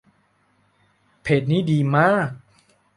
[1.21, 2.29] เพจนี้ดีมาก